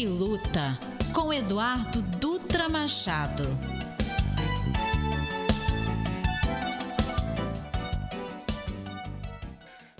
e 0.00 0.06
Luta, 0.06 0.78
com 1.12 1.30
Eduardo 1.30 2.00
Dutra 2.00 2.70
Machado. 2.70 3.44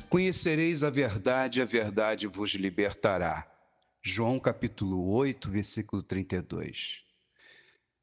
Conhecereis 0.08 0.82
a 0.82 0.88
verdade, 0.88 1.60
a 1.60 1.66
verdade 1.66 2.26
vos 2.26 2.52
libertará. 2.54 3.46
João 4.02 4.40
capítulo 4.40 5.06
8, 5.12 5.50
versículo 5.50 6.02
32. 6.02 7.02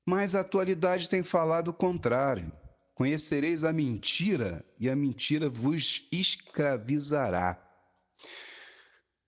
Mas 0.05 0.35
a 0.35 0.41
atualidade 0.41 1.09
tem 1.09 1.23
falado 1.23 1.69
o 1.69 1.73
contrário. 1.73 2.51
Conhecereis 2.93 3.63
a 3.63 3.73
mentira 3.73 4.63
e 4.79 4.87
a 4.87 4.95
mentira 4.95 5.49
vos 5.49 6.07
escravizará. 6.11 7.66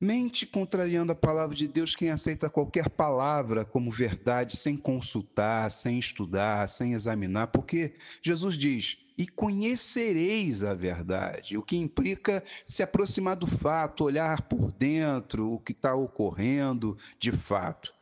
Mente 0.01 0.45
contrariando 0.45 1.11
a 1.11 1.15
palavra 1.15 1.55
de 1.55 1.67
Deus 1.67 1.95
quem 1.95 2.09
aceita 2.09 2.49
qualquer 2.49 2.89
palavra 2.89 3.65
como 3.65 3.91
verdade 3.91 4.55
sem 4.55 4.77
consultar, 4.77 5.69
sem 5.69 5.99
estudar, 5.99 6.69
sem 6.69 6.93
examinar, 6.93 7.47
porque 7.47 7.93
Jesus 8.21 8.57
diz: 8.57 8.97
e 9.19 9.27
conhecereis 9.27 10.63
a 10.63 10.73
verdade, 10.73 11.57
o 11.57 11.61
que 11.61 11.75
implica 11.75 12.41
se 12.63 12.81
aproximar 12.81 13.35
do 13.35 13.45
fato, 13.45 14.05
olhar 14.05 14.43
por 14.43 14.71
dentro 14.71 15.51
o 15.51 15.59
que 15.59 15.73
está 15.73 15.93
ocorrendo 15.93 16.97
de 17.19 17.33
fato. 17.33 17.93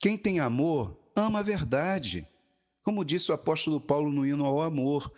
Quem 0.00 0.18
tem 0.18 0.40
amor 0.40 0.98
ama 1.14 1.38
a 1.38 1.42
verdade. 1.42 2.26
Como 2.82 3.04
disse 3.04 3.30
o 3.30 3.34
apóstolo 3.34 3.80
Paulo 3.80 4.10
no 4.10 4.26
hino 4.26 4.44
ao 4.44 4.60
amor, 4.60 5.10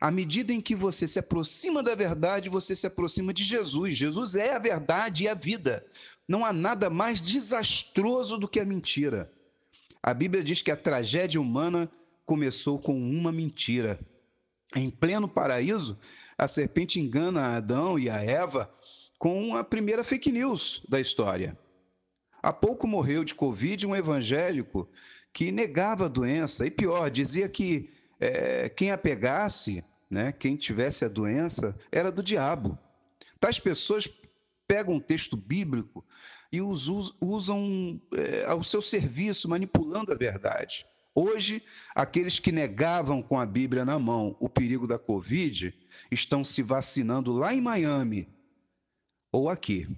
à 0.00 0.10
medida 0.10 0.52
em 0.52 0.60
que 0.60 0.74
você 0.74 1.08
se 1.08 1.18
aproxima 1.18 1.82
da 1.82 1.94
verdade, 1.94 2.48
você 2.48 2.76
se 2.76 2.86
aproxima 2.86 3.32
de 3.32 3.42
Jesus. 3.42 3.96
Jesus 3.96 4.34
é 4.36 4.54
a 4.54 4.58
verdade 4.58 5.24
e 5.24 5.28
a 5.28 5.34
vida. 5.34 5.84
Não 6.26 6.44
há 6.44 6.52
nada 6.52 6.88
mais 6.88 7.20
desastroso 7.20 8.38
do 8.38 8.46
que 8.46 8.60
a 8.60 8.64
mentira. 8.64 9.30
A 10.02 10.14
Bíblia 10.14 10.44
diz 10.44 10.62
que 10.62 10.70
a 10.70 10.76
tragédia 10.76 11.40
humana 11.40 11.90
começou 12.24 12.78
com 12.78 12.96
uma 12.96 13.32
mentira. 13.32 13.98
Em 14.76 14.90
pleno 14.90 15.28
paraíso, 15.28 15.98
a 16.36 16.46
serpente 16.46 17.00
engana 17.00 17.56
Adão 17.56 17.98
e 17.98 18.08
a 18.08 18.22
Eva 18.22 18.72
com 19.18 19.56
a 19.56 19.64
primeira 19.64 20.04
fake 20.04 20.30
news 20.30 20.82
da 20.88 21.00
história. 21.00 21.58
Há 22.40 22.52
pouco 22.52 22.86
morreu 22.86 23.24
de 23.24 23.34
Covid 23.34 23.86
um 23.86 23.96
evangélico 23.96 24.88
que 25.32 25.50
negava 25.50 26.06
a 26.06 26.08
doença, 26.08 26.66
e 26.66 26.70
pior, 26.70 27.10
dizia 27.10 27.48
que 27.48 27.90
é, 28.20 28.68
quem 28.68 28.90
a 28.90 28.98
pegasse, 28.98 29.84
né, 30.10 30.32
quem 30.32 30.56
tivesse 30.56 31.04
a 31.04 31.08
doença, 31.08 31.78
era 31.90 32.10
do 32.10 32.22
diabo. 32.22 32.78
Tais 33.40 33.58
pessoas 33.58 34.08
pegam 34.66 34.94
um 34.94 35.00
texto 35.00 35.36
bíblico 35.36 36.04
e 36.52 36.60
os 36.60 36.88
usam 37.20 38.00
é, 38.14 38.44
ao 38.46 38.62
seu 38.62 38.82
serviço, 38.82 39.48
manipulando 39.48 40.12
a 40.12 40.16
verdade. 40.16 40.86
Hoje, 41.14 41.62
aqueles 41.94 42.38
que 42.38 42.52
negavam 42.52 43.20
com 43.22 43.38
a 43.40 43.44
Bíblia 43.44 43.84
na 43.84 43.98
mão 43.98 44.36
o 44.38 44.48
perigo 44.48 44.86
da 44.86 44.98
Covid 44.98 45.74
estão 46.10 46.44
se 46.44 46.62
vacinando 46.62 47.32
lá 47.32 47.52
em 47.52 47.60
Miami 47.60 48.28
ou 49.32 49.48
aqui. 49.48 49.88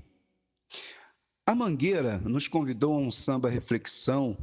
A 1.47 1.55
Mangueira 1.55 2.19
nos 2.19 2.48
convidou 2.48 2.95
a 2.95 2.98
um 2.98 3.11
samba 3.11 3.51
reflexão 3.51 4.37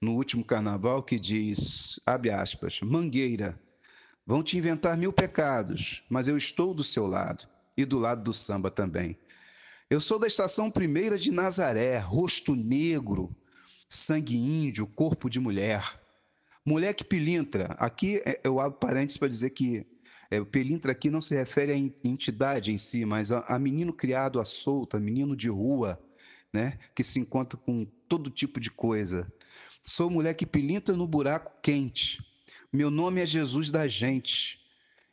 no 0.00 0.14
último 0.14 0.44
carnaval 0.44 1.02
que 1.02 1.18
diz, 1.18 2.00
abre 2.06 2.30
aspas, 2.30 2.80
Mangueira, 2.80 3.60
vão 4.26 4.42
te 4.42 4.56
inventar 4.56 4.96
mil 4.96 5.12
pecados, 5.12 6.04
mas 6.08 6.28
eu 6.28 6.36
estou 6.36 6.72
do 6.72 6.84
seu 6.84 7.06
lado 7.06 7.48
e 7.76 7.84
do 7.84 7.98
lado 7.98 8.22
do 8.22 8.32
samba 8.32 8.70
também. 8.70 9.18
Eu 9.90 10.00
sou 10.00 10.18
da 10.18 10.26
estação 10.26 10.70
primeira 10.70 11.18
de 11.18 11.30
Nazaré, 11.30 11.98
rosto 11.98 12.54
negro, 12.54 13.34
sangue 13.88 14.36
índio, 14.36 14.86
corpo 14.86 15.30
de 15.30 15.40
mulher. 15.40 15.98
Mulher 16.64 16.92
que 16.92 17.02
pilintra, 17.02 17.74
aqui 17.78 18.22
é, 18.26 18.38
eu 18.44 18.60
abro 18.60 18.78
parênteses 18.78 19.16
para 19.16 19.28
dizer 19.28 19.50
que 19.50 19.86
é, 20.30 20.44
pelintra 20.44 20.92
aqui 20.92 21.08
não 21.08 21.22
se 21.22 21.34
refere 21.34 21.72
à 21.72 21.76
entidade 22.06 22.70
em 22.70 22.76
si, 22.76 23.06
mas 23.06 23.32
a, 23.32 23.40
a 23.48 23.58
menino 23.58 23.92
criado 23.92 24.38
à 24.38 24.44
solta, 24.44 25.00
menino 25.00 25.34
de 25.34 25.48
rua, 25.48 25.98
né, 26.52 26.78
que 26.94 27.02
se 27.02 27.18
encontra 27.18 27.58
com 27.58 27.86
todo 28.06 28.28
tipo 28.28 28.60
de 28.60 28.70
coisa. 28.70 29.26
Sou 29.80 30.10
mulher 30.10 30.34
que 30.34 30.46
pilintra 30.46 30.94
no 30.94 31.06
buraco 31.06 31.54
quente. 31.62 32.18
Meu 32.72 32.90
nome 32.90 33.22
é 33.22 33.26
Jesus 33.26 33.70
da 33.70 33.88
gente. 33.88 34.60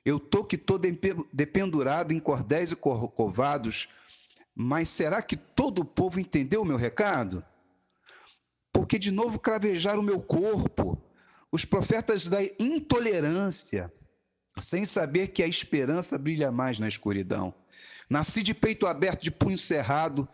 Eu 0.04 0.20
tô 0.20 0.44
que 0.44 0.58
tô 0.58 0.78
dependurado 1.34 2.14
em 2.14 2.20
cordéis 2.20 2.72
e 2.72 2.76
corcovados, 2.76 3.88
mas 4.54 4.90
será 4.90 5.22
que 5.22 5.36
todo 5.36 5.80
o 5.80 5.86
povo 5.86 6.20
entendeu 6.20 6.62
o 6.62 6.66
meu 6.66 6.78
recado? 6.78 7.44
Porque 8.72 9.00
de 9.00 9.10
novo 9.10 9.40
cravejaram 9.40 10.02
o 10.02 10.04
meu 10.04 10.22
corpo, 10.22 11.02
os 11.52 11.66
profetas 11.66 12.28
da 12.28 12.44
intolerância, 12.60 13.92
sem 14.60 14.86
saber 14.86 15.30
que 15.30 15.42
a 15.42 15.48
esperança 15.48 16.18
brilha 16.18 16.52
mais 16.52 16.78
na 16.78 16.88
escuridão. 16.88 17.54
Nasci 18.10 18.44
de 18.44 18.54
peito 18.54 18.86
aberto, 18.86 19.24
de 19.24 19.32
punho 19.32 19.58
cerrado, 19.58 20.28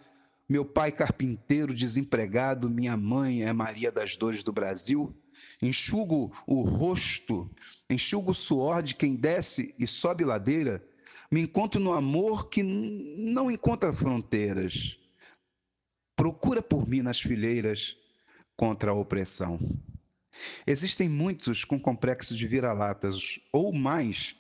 meu 0.51 0.66
pai 0.66 0.91
carpinteiro 0.91 1.73
desempregado, 1.73 2.69
minha 2.69 2.97
mãe 2.97 3.41
é 3.41 3.53
Maria 3.53 3.89
das 3.89 4.17
Dores 4.17 4.44
do 4.44 4.51
Brasil. 4.51 5.16
Enxugo 5.62 6.29
o 6.45 6.62
rosto, 6.62 7.50
enxugo 7.89 8.31
o 8.31 8.34
suor 8.34 8.84
de 8.84 8.94
quem 8.94 9.16
desce 9.16 9.73
e 9.79 9.88
sobe 9.88 10.25
ladeira. 10.25 10.85
Me 11.31 11.39
encontro 11.39 11.79
no 11.79 11.94
amor 11.94 12.50
que 12.50 12.62
não 12.63 13.50
encontra 13.50 13.94
fronteiras. 13.94 15.00
Procura 16.17 16.62
por 16.62 16.85
mim 16.85 17.01
nas 17.01 17.22
fileiras 17.22 17.95
contra 18.57 18.91
a 18.91 18.94
opressão. 18.94 19.57
Existem 20.68 21.07
muitos 21.07 21.63
com 21.63 21.79
complexo 21.79 22.35
de 22.35 22.45
vira-latas, 22.45 23.39
ou 23.53 23.72
mais, 23.72 24.35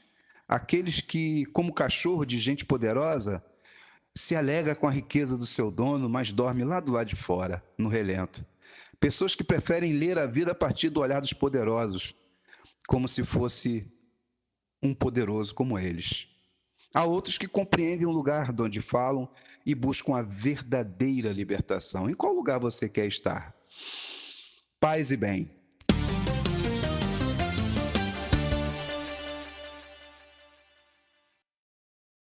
aqueles 0.45 0.99
que, 0.99 1.45
como 1.53 1.71
cachorro 1.71 2.25
de 2.25 2.37
gente 2.37 2.65
poderosa, 2.65 3.41
se 4.15 4.35
alegra 4.35 4.75
com 4.75 4.87
a 4.87 4.91
riqueza 4.91 5.37
do 5.37 5.45
seu 5.45 5.71
dono, 5.71 6.09
mas 6.09 6.33
dorme 6.33 6.63
lá 6.63 6.79
do 6.79 6.91
lado 6.91 7.07
de 7.07 7.15
fora, 7.15 7.63
no 7.77 7.89
relento. 7.89 8.45
Pessoas 8.99 9.33
que 9.33 9.43
preferem 9.43 9.93
ler 9.93 10.19
a 10.19 10.25
vida 10.25 10.51
a 10.51 10.55
partir 10.55 10.89
do 10.89 10.99
olhar 10.99 11.19
dos 11.19 11.33
poderosos, 11.33 12.13
como 12.87 13.07
se 13.07 13.23
fosse 13.23 13.91
um 14.81 14.93
poderoso 14.93 15.53
como 15.55 15.79
eles. 15.79 16.27
Há 16.93 17.05
outros 17.05 17.37
que 17.37 17.47
compreendem 17.47 18.05
o 18.05 18.11
lugar 18.11 18.51
de 18.51 18.61
onde 18.61 18.81
falam 18.81 19.29
e 19.65 19.73
buscam 19.73 20.15
a 20.15 20.21
verdadeira 20.21 21.31
libertação. 21.31 22.09
Em 22.09 22.13
qual 22.13 22.33
lugar 22.33 22.59
você 22.59 22.89
quer 22.89 23.07
estar? 23.07 23.55
Paz 24.79 25.11
e 25.11 25.17
bem. 25.17 25.60